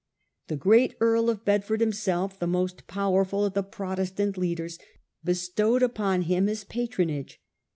[0.47, 4.79] The great Earl of Bedford, himself the most powerful of the Protestant leaders,
[5.23, 7.39] bestowed upon him his patronage.